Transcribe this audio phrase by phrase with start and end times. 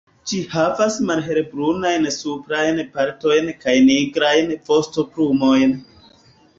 [0.29, 5.83] Ĝi havas malhelbrunajn suprajn partojn kaj nigrajn vostoplumojn.